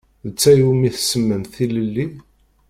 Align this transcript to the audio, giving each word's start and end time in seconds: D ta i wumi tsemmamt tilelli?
D 0.31 0.31
ta 0.41 0.51
i 0.53 0.61
wumi 0.65 0.89
tsemmamt 0.97 1.51
tilelli? 1.55 2.05